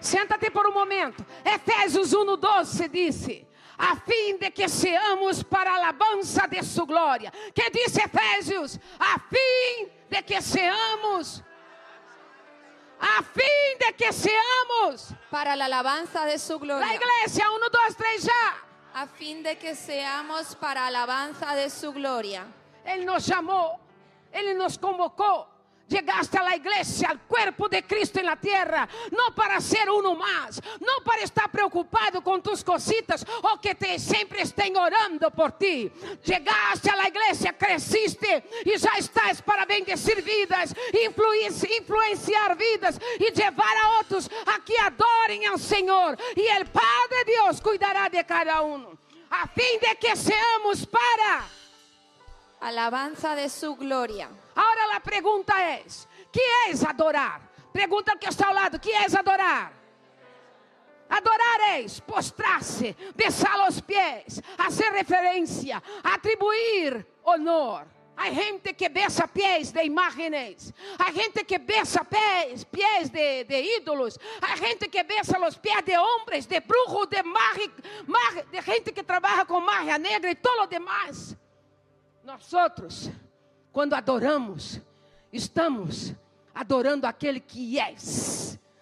Senta-te 0.00 0.50
por 0.50 0.66
um 0.66 0.72
momento. 0.72 1.24
Efésios 1.44 2.12
1:12 2.12 2.88
disse: 2.88 3.45
a 3.78 3.96
fim 3.96 4.38
de 4.38 4.50
que 4.50 4.68
seamos 4.68 5.42
para 5.42 5.70
a 5.72 5.76
alabança 5.76 6.46
de 6.48 6.62
sua 6.62 6.86
glória. 6.86 7.30
Que 7.54 7.70
disse 7.70 8.00
Efésios? 8.02 8.78
A 8.98 9.18
fim 9.18 9.88
de 10.10 10.22
que 10.22 10.40
seamos 10.40 11.42
a 12.98 13.22
fim 13.22 13.76
de 13.78 13.92
que 13.92 14.10
seamos 14.12 15.12
Para 15.30 15.54
la 15.54 15.66
alabanza 15.66 16.24
de 16.24 16.38
su 16.38 16.54
la 16.54 16.58
gloria. 16.58 16.94
igreja. 16.94 17.50
Um, 17.50 17.70
dois, 17.70 17.94
três, 17.94 18.22
já. 18.22 18.54
A 18.94 19.06
fin 19.06 19.42
de 19.42 19.54
que 19.56 19.74
seamos 19.74 20.54
para 20.54 20.86
alabanza 20.86 21.54
de 21.54 21.68
su 21.68 21.92
gloria. 21.92 22.46
Ele 22.84 23.04
nos 23.04 23.24
chamou, 23.24 23.78
Ele 24.32 24.54
nos 24.54 24.78
convocou. 24.78 25.46
Llegaste 25.88 26.36
a 26.36 26.42
la 26.42 26.56
iglesia, 26.56 27.10
al 27.10 27.20
cuerpo 27.20 27.68
de 27.68 27.84
Cristo 27.86 28.18
en 28.18 28.26
la 28.26 28.34
tierra, 28.34 28.88
no 29.12 29.32
para 29.36 29.60
ser 29.60 29.88
uno 29.88 30.16
más, 30.16 30.60
no 30.80 31.04
para 31.04 31.22
estar 31.22 31.48
preocupado 31.48 32.20
con 32.24 32.42
tus 32.42 32.64
cositas 32.64 33.24
o 33.42 33.60
que 33.60 33.76
te 33.76 33.96
siempre 34.00 34.42
estén 34.42 34.76
orando 34.76 35.30
por 35.30 35.52
ti. 35.52 35.88
Llegaste 36.24 36.90
a 36.90 36.96
la 36.96 37.08
iglesia, 37.08 37.56
creciste 37.56 38.48
y 38.64 38.76
ya 38.76 38.90
estás 38.98 39.40
para 39.42 39.64
bendecir 39.64 40.24
vidas, 40.24 40.74
influir- 40.92 41.70
influenciar 41.78 42.56
vidas 42.56 42.98
y 43.20 43.32
llevar 43.32 43.76
a 43.84 44.00
otros 44.00 44.28
a 44.44 44.64
que 44.64 44.76
adoren 44.80 45.46
al 45.46 45.60
Señor. 45.60 46.18
Y 46.34 46.46
el 46.48 46.66
Padre 46.66 47.24
Dios 47.26 47.60
cuidará 47.60 48.08
de 48.08 48.26
cada 48.26 48.60
uno, 48.60 48.98
a 49.30 49.46
fin 49.46 49.78
de 49.80 49.96
que 50.00 50.16
seamos 50.16 50.84
para. 50.84 51.46
Alabanza 52.60 53.36
de 53.36 53.48
su 53.48 53.76
gloria. 53.76 54.28
Agora 54.56 54.96
a 54.96 55.00
pergunta 55.00 55.52
é: 55.60 55.84
que 56.32 56.40
é 56.40 56.88
adorar? 56.88 57.42
Pergunta 57.72 58.16
que 58.16 58.26
está 58.26 58.48
ao 58.48 58.54
lado: 58.54 58.80
que 58.80 58.90
é 58.90 59.04
adorar? 59.04 59.72
Adorar 61.08 61.56
postrar-se, 62.06 62.96
besar 63.14 63.68
os 63.68 63.80
pés, 63.80 64.40
fazer 64.56 64.90
referência, 64.92 65.82
atribuir 66.02 67.06
honor. 67.22 67.86
Há 68.16 68.30
gente 68.30 68.72
que 68.72 68.88
besa 68.88 69.28
pés 69.28 69.70
de 69.72 69.84
imágenes, 69.84 70.72
há 70.98 71.12
gente 71.12 71.44
que 71.44 71.58
besa 71.58 72.02
pés, 72.02 72.64
pés 72.64 73.10
de, 73.10 73.44
de 73.44 73.76
ídolos, 73.76 74.18
há 74.40 74.56
gente 74.56 74.88
que 74.88 75.02
besa 75.02 75.38
os 75.46 75.58
pés 75.58 75.84
de 75.84 75.98
homens, 75.98 76.46
de 76.46 76.58
brujo, 76.60 77.04
de, 77.04 77.22
magi, 77.22 77.70
mag- 78.06 78.46
de 78.50 78.62
gente 78.62 78.90
que 78.90 79.02
trabalha 79.02 79.44
com 79.44 79.60
magia 79.60 79.98
negra 79.98 80.30
e 80.30 80.34
todo 80.34 80.62
o 80.62 80.66
demais. 80.66 81.36
Nós 82.24 82.50
outros, 82.54 83.10
quando 83.76 83.92
adoramos, 83.92 84.80
estamos 85.30 86.14
adorando 86.54 87.06
aquele 87.06 87.38
que 87.38 87.78
é 87.78 87.94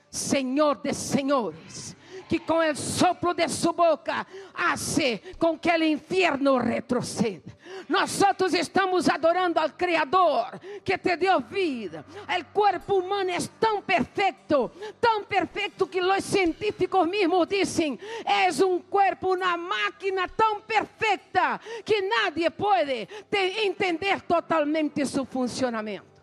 Senhor 0.08 0.76
de 0.76 0.94
senhores, 0.94 1.96
que 2.28 2.38
com 2.40 2.58
o 2.58 2.74
sopro 2.76 3.34
de 3.34 3.48
sua 3.48 3.72
boca 3.72 4.26
hace 4.54 5.22
com 5.38 5.58
que 5.58 5.70
o 5.70 5.84
inferno 5.84 6.58
retroceda. 6.58 7.52
Nós 7.88 8.20
estamos 8.52 9.08
adorando 9.08 9.58
ao 9.58 9.70
Criador 9.70 10.58
que 10.84 10.96
te 10.98 11.16
deu 11.16 11.40
vida. 11.40 12.04
O 12.28 12.44
corpo 12.52 12.98
humano 12.98 13.30
é 13.30 13.38
tão 13.58 13.82
perfeito, 13.82 14.70
tão 15.00 15.24
perfeito 15.24 15.86
que 15.86 16.00
os 16.00 16.24
científicos 16.24 17.06
mesmos 17.08 17.46
dizem: 17.48 17.98
é 18.24 18.48
um 18.64 18.80
corpo, 18.80 19.34
uma 19.34 19.56
máquina 19.56 20.28
tão 20.28 20.60
perfeita 20.60 21.60
que 21.84 22.02
nadie 22.02 22.50
pode 22.50 23.06
te- 23.30 23.64
entender 23.66 24.20
totalmente 24.22 25.04
seu 25.06 25.24
funcionamento. 25.24 26.14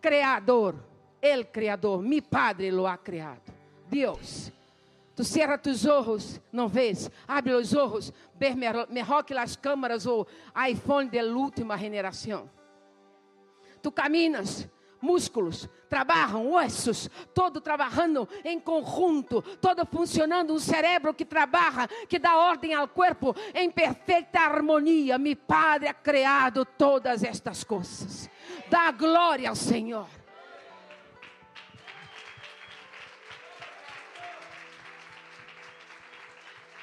Criador, 0.00 0.76
el 1.20 1.50
Criador, 1.50 2.02
mi 2.02 2.20
Padre 2.20 2.70
lo 2.70 2.86
ha 2.86 2.98
criado. 2.98 3.42
Deus. 3.88 4.52
Tu 5.16 5.24
cierra 5.24 5.56
tus 5.56 5.86
ojos, 5.86 6.38
não 6.52 6.68
vês? 6.68 7.10
Abre 7.26 7.54
os 7.54 7.72
ojos, 7.72 8.12
ver 8.34 8.54
melhor 8.54 9.24
que 9.24 9.32
as 9.32 9.56
câmeras 9.56 10.04
ou 10.04 10.26
iPhone 10.68 11.08
de 11.08 11.22
última 11.22 11.78
geração. 11.78 12.50
Tu 13.80 13.90
caminas, 13.90 14.68
músculos 15.00 15.66
trabalham, 15.88 16.52
ossos, 16.52 17.08
todo 17.32 17.62
trabalhando 17.62 18.28
em 18.44 18.60
conjunto, 18.60 19.40
todo 19.40 19.86
funcionando, 19.86 20.52
um 20.52 20.58
cérebro 20.58 21.14
que 21.14 21.24
trabalha, 21.24 21.88
que 22.06 22.18
dá 22.18 22.36
ordem 22.36 22.74
ao 22.74 22.86
corpo 22.86 23.34
em 23.54 23.70
perfeita 23.70 24.40
harmonia. 24.40 25.16
Mi 25.16 25.34
Padre 25.34 25.88
ha 25.88 25.94
criado 25.94 26.66
todas 26.66 27.22
estas 27.24 27.64
coisas. 27.64 28.28
Dá 28.68 28.90
glória 28.90 29.48
ao 29.48 29.56
Senhor. 29.56 30.25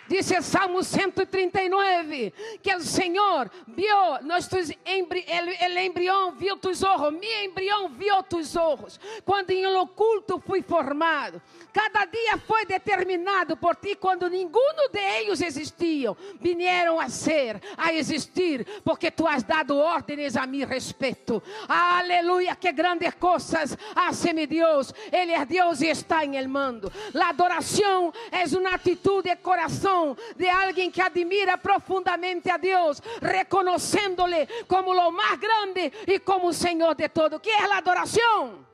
Dice 0.08 0.36
el 0.36 0.44
Salmo 0.44 0.84
139 0.84 2.34
que 2.62 2.76
o 2.76 2.82
Senhor 2.82 3.50
viu 3.68 4.20
nossos 4.24 4.72
embri, 4.84 5.24
el, 5.28 5.48
el 5.62 5.78
embrião 5.78 6.36
viu 6.36 6.58
tus 6.58 6.84
ojos, 6.84 7.14
mi 7.14 7.32
embrião 7.46 7.88
viu 7.88 8.22
tus 8.24 8.56
ojos. 8.56 9.00
Quando 9.24 9.52
em 9.52 9.66
oculto 9.66 10.44
fui 10.46 10.62
formado, 10.62 11.42
cada 11.72 12.06
dia 12.06 12.38
foi 12.38 12.66
determinado 12.66 13.56
por 13.56 13.78
ti 13.78 13.96
quando 13.96 14.30
nenhum 14.30 14.52
de 14.92 15.00
eles 15.00 15.42
existiam, 15.42 16.18
vieram 16.40 17.00
a 17.00 17.08
ser, 17.08 17.62
a 17.78 17.94
existir, 17.94 18.66
porque 18.84 19.10
tu 19.10 19.26
has 19.26 19.44
dado 19.44 19.78
ordens 19.78 20.36
a 20.36 20.46
mi 20.46 20.66
respeito. 20.66 21.42
Aleluia, 21.68 22.58
que 22.58 22.74
grandes 22.74 23.16
coisas 23.16 23.78
hace 23.96 24.34
mi 24.34 24.46
Deus. 24.48 24.94
Ele 25.12 25.32
é 25.32 25.46
Deus 25.46 25.82
e 25.82 25.88
está 25.88 26.26
em 26.26 26.36
el 26.36 26.50
mando. 26.50 26.92
La 27.14 27.30
adoração 27.30 28.14
é 28.32 28.44
uma 28.58 28.76
atitude 28.76 29.30
de 29.30 29.36
coração 29.38 29.94
de 30.36 30.50
alguém 30.50 30.92
que 30.92 31.02
admira 31.02 31.58
profundamente 31.58 32.50
a 32.50 32.58
Deus, 32.58 33.02
reconhecendo-lhe 33.22 34.48
como 34.68 34.92
o 34.92 35.12
mais 35.12 35.40
grande 35.40 35.92
e 36.08 36.20
como 36.20 36.48
o 36.48 36.54
Senhor 36.54 36.94
de 36.96 37.08
todo. 37.10 37.40
Que 37.40 37.50
é 37.50 37.66
a 37.66 37.78
adoração? 37.78 38.73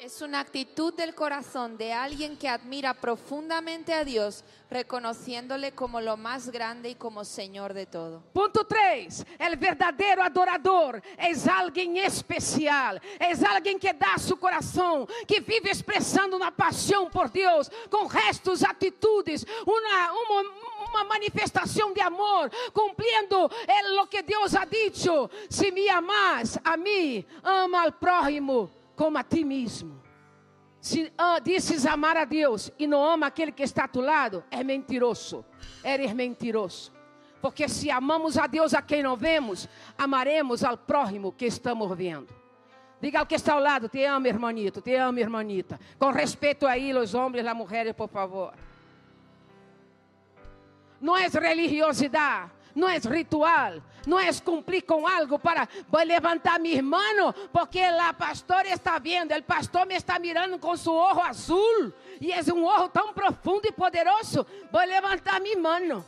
Es 0.00 0.20
una 0.20 0.40
actitud 0.40 0.92
del 0.92 1.14
corazón 1.14 1.78
de 1.78 1.92
alguien 1.94 2.36
que 2.36 2.46
admira 2.46 2.92
profundamente 2.92 3.94
a 3.94 4.04
Dios, 4.04 4.44
reconociéndole 4.68 5.72
como 5.72 5.98
lo 6.00 6.18
más 6.18 6.50
grande 6.50 6.90
y 6.90 6.94
como 6.94 7.24
Señor 7.24 7.72
de 7.72 7.86
todo. 7.86 8.22
Ponto 8.34 8.66
3. 8.66 9.24
El 9.38 9.56
verdadeiro 9.56 10.22
adorador 10.22 11.00
é 11.16 11.30
alguém 11.50 12.00
especial, 12.00 13.00
é 13.18 13.32
alguém 13.46 13.78
que 13.78 13.94
dá 13.94 14.18
seu 14.18 14.36
coração, 14.36 15.06
que 15.26 15.40
vive 15.40 15.70
expressando 15.70 16.36
uma 16.36 16.52
paixão 16.52 17.08
por 17.08 17.30
Deus, 17.30 17.70
com 17.90 18.06
gestos, 18.10 18.62
atitudes, 18.62 19.46
uma, 19.66 20.12
uma, 20.12 20.50
uma 20.90 21.04
manifestação 21.04 21.94
de 21.94 22.02
amor, 22.02 22.50
cumprindo 22.74 23.50
el- 23.66 23.94
lo 23.96 24.06
que 24.06 24.22
Deus 24.22 24.54
ha 24.54 24.66
dicho. 24.66 25.30
Se 25.48 25.70
me 25.70 25.88
amas 25.88 26.58
a 26.62 26.76
mim, 26.76 27.24
ama 27.42 27.82
al 27.84 27.92
prójimo 27.98 28.68
como 28.96 29.18
a 29.18 29.24
ti 29.24 29.44
mesmo. 29.44 30.02
Se 30.80 31.10
ah, 31.16 31.38
amar 31.90 32.16
a 32.16 32.24
Deus 32.24 32.70
e 32.78 32.86
não 32.86 33.02
ama 33.02 33.26
aquele 33.26 33.50
que 33.50 33.62
está 33.62 33.84
a 33.84 33.88
tu 33.88 34.00
lado, 34.00 34.44
é 34.50 34.62
mentiroso. 34.62 35.44
Eres 35.82 36.12
mentiroso. 36.12 36.92
Porque 37.40 37.68
se 37.68 37.90
amamos 37.90 38.36
a 38.36 38.46
Deus 38.46 38.74
a 38.74 38.82
quem 38.82 39.02
não 39.02 39.16
vemos, 39.16 39.68
amaremos 39.96 40.62
ao 40.62 40.76
próximo 40.76 41.32
que 41.32 41.46
estamos 41.46 41.96
vendo. 41.96 42.28
Diga 43.00 43.20
ao 43.20 43.26
que 43.26 43.34
está 43.34 43.52
ao 43.52 43.60
lado, 43.60 43.88
te 43.88 44.04
amo, 44.04 44.26
hermanito, 44.26 44.80
te 44.80 44.94
amo, 44.94 45.18
hermanita. 45.18 45.78
Com 45.98 46.10
respeito 46.10 46.66
a 46.66 46.78
ele, 46.78 46.98
os 46.98 47.14
homens 47.14 47.44
e 47.44 47.48
as 47.48 47.56
mulheres, 47.56 47.92
por 47.92 48.08
favor. 48.08 48.54
Não 51.00 51.16
é 51.16 51.28
religiosidade, 51.28 52.50
não 52.74 52.88
é 52.88 52.98
ritual, 52.98 53.74
não 54.06 54.18
é 54.18 54.32
cumprir 54.34 54.82
com 54.82 55.06
algo 55.06 55.38
para 55.38 55.68
vou 55.88 56.02
levantar 56.02 56.58
minha 56.58 56.82
mão, 56.82 57.32
porque 57.52 57.80
a 57.80 58.12
pastora 58.12 58.68
está 58.68 58.98
vendo, 58.98 59.32
o 59.32 59.42
pastor 59.42 59.86
me 59.86 59.94
está 59.94 60.18
mirando 60.18 60.58
com 60.58 60.76
seu 60.76 60.92
olho 60.92 61.20
azul, 61.22 61.92
e 62.20 62.32
é 62.32 62.40
um 62.52 62.64
olho 62.64 62.88
tão 62.88 63.12
profundo 63.12 63.66
e 63.66 63.72
poderoso, 63.72 64.46
vou 64.70 64.84
levantar 64.84 65.40
minha 65.40 65.58
mão. 65.58 66.04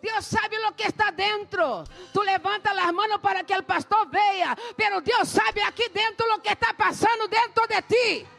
Deus 0.00 0.26
sabe 0.26 0.56
o 0.58 0.72
que 0.72 0.84
está 0.86 1.10
dentro. 1.10 1.82
Tu 2.12 2.20
levanta 2.20 2.70
as 2.70 2.92
mãos 2.92 3.16
para 3.20 3.42
que 3.42 3.52
o 3.52 3.62
pastor 3.64 4.06
veja, 4.08 4.56
pero 4.76 5.00
Deus 5.00 5.28
sabe 5.28 5.60
aqui 5.62 5.88
dentro 5.88 6.24
o 6.34 6.38
que 6.38 6.52
está 6.52 6.72
passando 6.72 7.26
dentro 7.26 7.66
de 7.66 7.82
ti. 7.82 8.37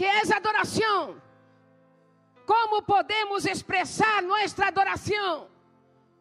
Que 0.00 0.06
é 0.06 0.34
adoração? 0.34 1.20
Como 2.46 2.80
podemos 2.80 3.44
expressar 3.44 4.22
nossa 4.22 4.64
adoração? 4.64 5.46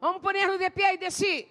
Vamos 0.02 0.22
ponernos 0.22 0.60
de 0.60 0.70
pé 0.70 0.96
e 0.96 0.98
dizer: 0.98 1.48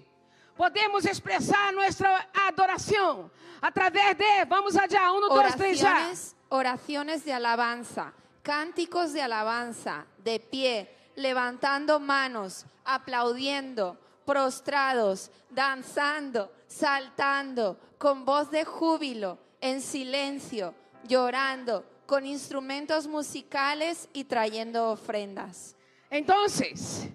podemos 0.54 1.06
expressar 1.06 1.72
nossa 1.72 2.26
adoração 2.46 3.30
através 3.62 4.14
de, 4.14 4.44
vamos 4.44 4.76
allá, 4.76 5.10
dois, 5.10 5.54
três, 5.54 5.78
já. 5.78 5.88
Oraciones, 5.88 6.36
oraciones 6.50 7.24
de 7.24 7.32
alabanza, 7.32 8.12
cánticos 8.42 9.14
de 9.14 9.22
alabanza, 9.22 10.06
de 10.18 10.38
pie, 10.38 10.86
levantando 11.16 11.98
manos, 11.98 12.66
aplaudiendo, 12.84 13.96
prostrados, 14.26 15.30
danzando, 15.48 16.50
saltando, 16.66 17.78
con 17.98 18.26
voz 18.26 18.50
de 18.50 18.66
júbilo, 18.66 19.38
en 19.62 19.80
silencio, 19.80 20.74
llorando, 21.04 21.86
con 22.08 22.24
instrumentos 22.24 23.06
musicales 23.06 24.08
y 24.14 24.24
trayendo 24.24 24.92
ofrendas. 24.92 25.76
Entonces, 26.10 27.06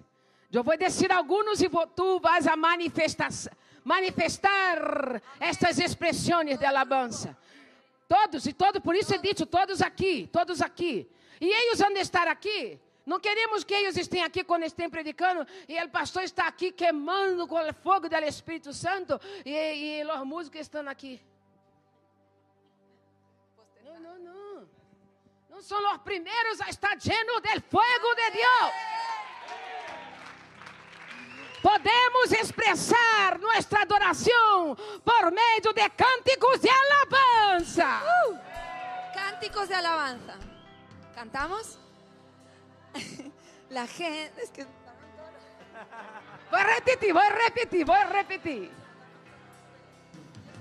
eu 0.52 0.62
vou 0.62 0.76
dizer 0.76 1.10
alguns 1.10 1.60
e 1.60 1.68
tu 1.96 2.20
vas 2.20 2.46
a 2.46 2.54
manifestar, 2.54 3.28
manifestar 3.82 5.20
estas 5.40 5.80
expressões 5.80 6.60
de 6.60 6.64
alabança. 6.64 7.36
Todos 8.08 8.46
e 8.46 8.52
todos, 8.52 8.80
por 8.80 8.94
isso 8.94 9.12
é 9.12 9.18
dito, 9.18 9.44
todos 9.46 9.82
aqui, 9.82 10.28
todos 10.30 10.62
aqui. 10.62 11.10
E 11.40 11.46
eles 11.46 11.80
vão 11.80 11.90
estar 11.96 12.28
aqui. 12.28 12.78
Não 13.04 13.18
queremos 13.18 13.64
que 13.64 13.74
eles 13.74 13.96
estejam 13.96 14.26
aqui 14.26 14.44
quando 14.44 14.62
estejam 14.62 14.92
predicando 14.92 15.44
e 15.68 15.82
o 15.82 15.88
pastor 15.88 16.22
está 16.22 16.46
aqui 16.46 16.70
queimando 16.70 17.48
com 17.48 17.56
o 17.56 17.74
fogo 17.74 18.08
do 18.08 18.16
Espírito 18.18 18.72
Santo 18.72 19.20
e, 19.44 19.50
e 20.00 20.04
os 20.04 20.24
músicos 20.24 20.60
estão 20.60 20.88
aqui. 20.88 21.20
Não, 23.84 23.98
não, 23.98 24.18
não. 24.20 24.43
Não 25.54 25.62
são 25.62 25.94
os 25.94 25.98
primeiros 25.98 26.60
a 26.60 26.68
estar 26.68 26.96
llenos 26.96 27.40
do 27.40 27.62
fogo 27.70 28.14
de 28.16 28.30
Deus. 28.32 28.72
Podemos 31.62 32.32
expressar 32.32 33.38
nossa 33.38 33.78
adoração 33.78 34.76
por 35.04 35.30
meio 35.30 35.72
de 35.72 35.90
cânticos 35.90 36.58
de 36.60 36.68
alabança. 36.68 38.02
Cánticos 39.14 39.68
de 39.68 39.74
alabanza. 39.74 40.40
¿Cantamos? 41.14 41.78
La 43.70 43.86
gente, 43.86 44.42
es 44.42 44.50
que 44.50 44.66
Vou 46.50 46.60
repetir, 46.60 47.12
vou 47.12 47.22
repetir, 47.22 47.84
vou 47.84 48.06
repetir. 48.12 48.72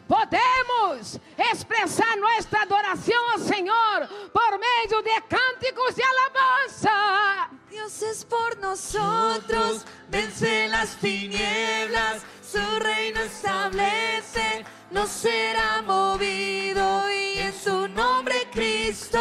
Podemos 0.08 1.20
expressar 1.38 2.18
nossa 2.18 2.60
adoração 2.62 3.32
ao 3.32 3.39
Senhor 3.39 4.08
por 4.32 4.60
meio 4.60 5.02
de 5.02 5.22
cânticos 5.22 5.96
de 5.96 6.04
alabança. 6.04 7.50
Dios 7.70 8.02
es 8.02 8.24
por 8.24 8.58
nosotros, 8.60 9.86
vence 10.10 10.68
las 10.68 10.96
tinieblas, 10.98 12.22
su 12.42 12.60
reino 12.80 13.20
establece, 13.22 14.63
no 14.92 15.08
será 15.08 15.82
movido 15.82 17.10
y 17.12 17.39
en 17.39 17.54
su 17.54 17.88
nombre 17.88 18.48
Cristo 18.52 19.20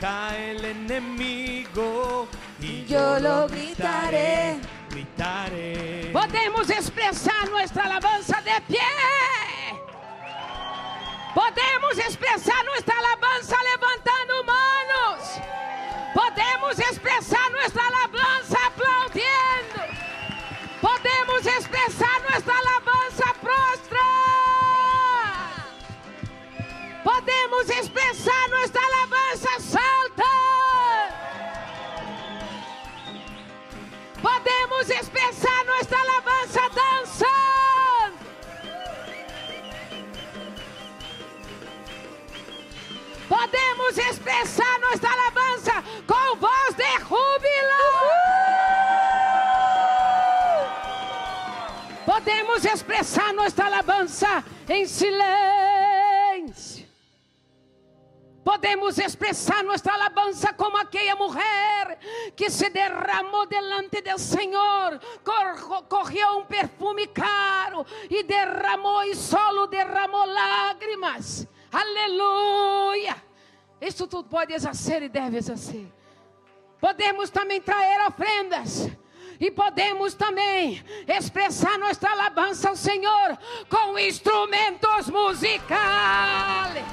cae 0.00 0.52
el 0.52 0.64
enemigo 0.64 2.26
y 2.60 2.84
yo 2.86 3.20
lo 3.20 3.46
gritaré. 3.46 4.58
gritaré. 4.90 6.10
Podemos 6.12 6.68
expressar 6.70 7.48
nossa 7.50 7.82
alabança 7.82 8.40
de 8.42 8.60
pé. 8.62 9.41
Podemos 11.34 11.98
expressar 11.98 12.62
nossa 12.64 12.92
alabança 12.92 13.56
levantando 13.62 14.44
manos. 14.44 15.40
Podemos 16.12 16.78
expressar 16.78 17.50
nossa 17.50 17.80
alabança 17.80 18.58
aplaudindo. 18.66 19.80
Podemos 20.80 21.46
expressar 21.46 22.20
nossa 22.20 22.52
alabança 22.52 23.34
prostra. 23.40 23.98
Podemos 27.02 27.70
expressar 27.70 28.48
nossa 28.50 28.78
alabança 28.78 29.60
salta. 29.60 30.32
Podemos 34.20 34.90
expressar 34.90 35.64
nossa 35.64 35.96
alabança 35.96 36.60
dançando. 36.70 37.71
Podemos 43.42 43.98
expressar 43.98 44.78
nossa 44.78 45.08
alabança 45.08 45.72
com 46.06 46.36
voz 46.36 46.74
de 46.76 46.92
júbilo. 47.00 47.82
Podemos 52.06 52.64
expressar 52.64 53.34
nossa 53.34 53.64
alabança 53.64 54.44
em 54.68 54.86
silêncio. 54.86 56.86
Podemos 58.44 58.96
expressar 58.98 59.64
nossa 59.64 59.90
alabança 59.92 60.52
como 60.52 60.76
aquela 60.76 61.16
mulher 61.16 61.98
que 62.36 62.48
se 62.48 62.70
derramou 62.70 63.44
delante 63.46 64.00
do 64.02 64.18
Senhor, 64.20 65.00
cor- 65.24 65.82
correu 65.88 66.38
um 66.38 66.44
perfume 66.44 67.08
caro 67.08 67.84
e 68.08 68.22
derramou 68.22 69.02
e 69.02 69.16
solo 69.16 69.66
derramou 69.66 70.26
lágrimas. 70.26 71.44
Aleluia! 71.72 73.31
Isso 73.82 74.06
tu 74.06 74.22
podes 74.22 74.64
fazer 74.64 75.02
e 75.02 75.08
deves 75.08 75.48
fazer. 75.48 75.92
Podemos 76.80 77.30
também 77.30 77.60
trazer 77.60 78.00
ofrendas. 78.06 78.88
E 79.40 79.50
podemos 79.50 80.14
também 80.14 80.80
expressar 81.08 81.76
nossa 81.76 82.08
alabança 82.08 82.68
ao 82.68 82.76
Senhor 82.76 83.36
com 83.68 83.98
instrumentos 83.98 85.10
musicais. 85.10 86.84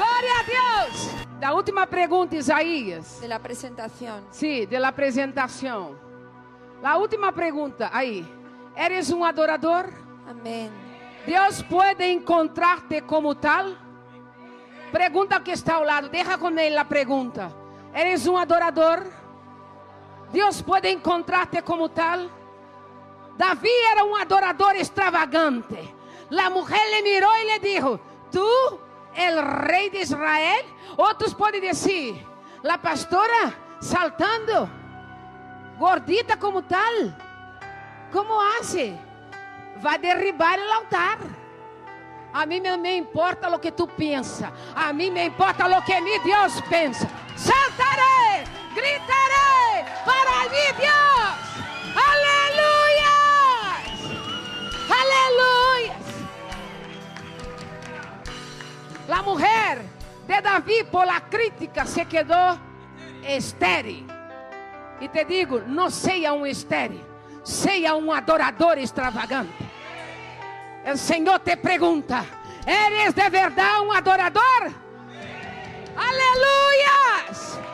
Glória 0.00 0.32
a 0.38 0.42
Deus! 0.42 1.10
Da 1.38 1.52
última 1.52 1.86
pergunta, 1.86 2.34
Isaías. 2.34 3.20
De 3.20 3.28
la 3.28 3.38
presentación. 3.38 4.24
Sim, 4.30 4.66
de 4.66 4.78
la 4.78 4.88
apresentação. 4.88 5.94
A 6.82 6.96
última 6.96 7.30
pergunta 7.32 7.90
aí. 7.92 8.26
Eres 8.74 9.10
um 9.10 9.22
adorador? 9.22 9.92
Amén. 10.26 10.70
Deus 11.26 11.62
pode 11.62 12.02
encontrar-te 12.10 13.02
como 13.02 13.34
tal? 13.34 13.76
Pergunta 14.90 15.34
ao 15.34 15.42
que 15.42 15.50
está 15.50 15.74
ao 15.74 15.84
lado, 15.84 16.08
deixa 16.08 16.38
com 16.38 16.48
ele 16.58 16.78
a 16.78 16.84
pergunta. 16.86 17.54
Eres 17.92 18.26
um 18.26 18.38
adorador? 18.38 19.04
Deus 20.32 20.62
pode 20.62 20.88
encontrar-te 20.88 21.60
como 21.60 21.90
tal? 21.90 22.20
Davi 23.36 23.68
era 23.90 24.02
um 24.06 24.16
adorador 24.16 24.76
extravagante. 24.76 25.94
A 26.30 26.48
mulher 26.48 26.90
lhe 26.90 27.02
mirou 27.02 27.36
e 27.36 27.44
lhe 27.44 27.58
disse: 27.58 28.00
Tu, 28.32 28.80
el 29.14 29.42
rei 29.42 29.90
de 29.90 30.00
Israel? 30.00 30.64
Outros 30.96 31.34
podem 31.34 31.60
dizer: 31.60 32.26
La 32.62 32.78
pastora 32.78 33.54
saltando, 33.80 34.68
gordita 35.78 36.36
como 36.36 36.62
tal. 36.62 37.14
Como 38.12 38.40
hace? 38.40 38.98
Vai 39.76 39.98
derribar 39.98 40.58
o 40.58 40.72
altar. 40.72 41.18
A 42.32 42.46
mim 42.46 42.60
não 42.60 42.78
me 42.78 42.96
importa 42.96 43.48
o 43.48 43.58
que 43.58 43.72
tu 43.72 43.86
pensa. 43.86 44.52
A 44.74 44.92
mim 44.92 45.10
me 45.10 45.26
importa 45.26 45.66
o 45.66 45.82
que 45.82 46.00
mi 46.00 46.18
Deus 46.20 46.60
pensa. 46.68 47.08
Saltaré, 47.36 48.44
gritaré 48.74 49.84
para 50.04 50.48
mi 50.50 50.80
Deus. 50.80 50.99
La 59.10 59.22
mulher 59.22 59.82
de 60.28 60.40
Davi, 60.40 60.84
por 60.84 61.04
la 61.04 61.20
crítica, 61.28 61.84
se 61.84 62.04
quedou 62.04 62.56
estéril. 63.24 64.06
E 65.00 65.08
te 65.08 65.24
digo, 65.24 65.60
não 65.66 65.90
seja 65.90 66.32
um 66.32 66.46
estéril, 66.46 67.04
seja 67.42 67.96
um 67.96 68.12
adorador 68.12 68.78
extravagante. 68.78 69.68
O 70.86 70.96
Senhor 70.96 71.40
te 71.40 71.56
pergunta: 71.56 72.24
eres 72.64 73.12
de 73.12 73.28
verdade 73.28 73.80
um 73.80 73.90
adorador? 73.90 74.70
Aleluia! 75.96 77.69